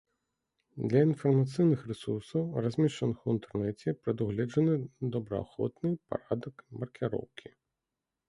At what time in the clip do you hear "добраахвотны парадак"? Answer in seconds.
5.17-6.55